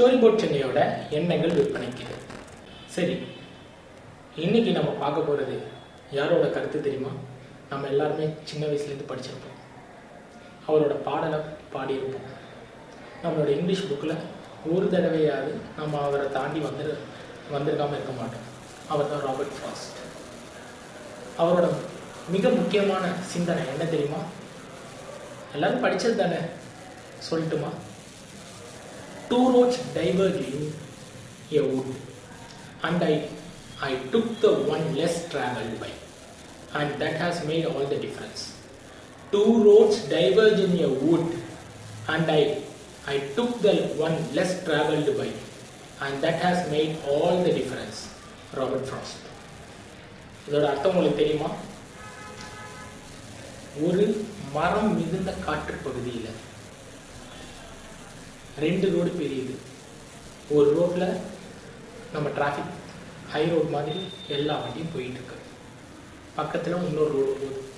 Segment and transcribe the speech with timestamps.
[0.00, 0.80] Story board சென்னையோட
[1.16, 2.04] எண்ணங்கள் விற்பனைக்கு.
[2.94, 3.14] சரி
[4.44, 5.56] இன்னைக்கு நம்ம பார்க்க போகிறது
[6.18, 7.10] யாரோட கருத்து தெரியுமா?
[7.70, 9.58] நம்ம எல்லாருமே சின்ன வயசுலேருந்து படிச்சிருப்போம்.
[10.68, 11.40] அவரோட பாடலை
[11.74, 12.30] பாடியிருப்போம்.
[13.24, 14.14] நம்மளோட இங்கிலீஷ் புக்கில்
[14.74, 16.86] ஒரு தடவையாவது நம்ம அவரை தாண்டி வந்து
[17.52, 18.48] வந்திருக்காமல் இருக்க மாட்டோம்.
[18.88, 20.00] அவர் தான் ராபர்ட் ஃபாஸ்ட்
[21.42, 21.68] அவரோட
[22.36, 23.04] மிக முக்கியமான
[23.34, 24.22] சிந்தனை என்ன தெரியுமா?
[25.52, 26.42] எல்லாரும் படித்தது தானே?
[27.30, 27.72] சொல்லட்டுமா?
[29.29, 30.65] Two roads diverging
[31.51, 31.89] a wood
[32.83, 33.13] and I,
[33.81, 35.91] I took the one less traveled by
[36.73, 38.39] and that has made all the difference.
[39.31, 41.25] Two roads diverge in a wood
[42.07, 42.41] and I,
[43.07, 45.29] I took the one less traveled by
[46.01, 47.99] and that has made all the difference.
[48.53, 49.21] Robert Frost
[50.47, 51.49] இதோட அர்த்தம் உங்களுக்கு தெரியுமா
[53.85, 54.03] ஒரு
[54.53, 56.28] மரம் மிகுந்த காற்று பகுதியில்
[58.58, 59.54] ரெண்டு ரோடு பெரியுது.
[60.50, 61.20] ஒரு ரோட்ல
[62.12, 62.72] நம்ம டிராஃபிக்
[63.32, 65.36] ஹை ரோட் மாதிரி எல்லா வண்டியும் போயிட்டு இருக்கு
[66.34, 67.68] பக்கத்தில் இன்னொரு ரோடு போகுது.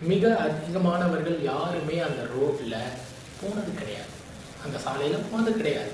[0.00, 2.76] மிக அதிகமானவர்கள் யாருமே அந்த ரோட்ல
[3.40, 4.12] போனது கிடையாது.
[4.64, 5.92] அந்த சாலையில் போனது கிடையாது.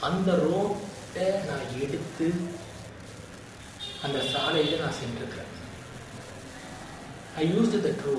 [0.00, 2.28] அந்த ரோட்டை நான் எடுத்து
[4.02, 5.52] அந்த சாலையில் நான் சென்றிருக்கிறேன்.
[7.36, 8.16] ஐ யூஸ் த ட்ரூ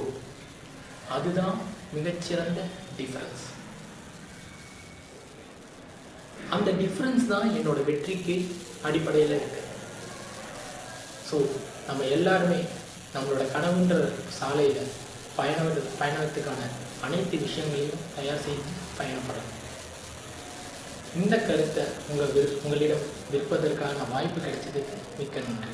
[1.16, 1.58] அதுதான்
[1.94, 2.61] மிகச்சிறந்த
[2.97, 3.45] டிஃபரன்ஸ்
[6.55, 8.36] அந்த டிஃப்ரென்ஸ் தான் என்னோட வெற்றிக்கு
[8.88, 9.61] அடிப்படையில் இருக்கு.
[11.30, 11.38] ஸோ
[11.88, 12.59] நம்ம எல்லாருமே
[13.16, 13.95] நம்மளோட கனவுன்ற
[14.39, 14.89] சாலையில்
[15.38, 15.59] பயண
[16.02, 16.61] பயணத்துக்கான
[17.06, 19.56] அனைத்து விஷயங்களையும் தயார் செய்து பயணப்படணும்.
[21.19, 25.73] இந்த கருத்தை உங்கள் விற் உங்களிடம் விற்பதற்கான வாய்ப்பு கிடைச்சதுக்கு மிக்க நன்றி.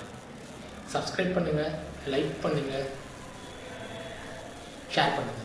[0.94, 1.74] சப்ஸ்கிரைப் பண்ணுங்கள்
[2.14, 2.86] லைக் பண்ணுங்கள்
[4.96, 5.45] ஷேர் பண்ணுங்கள்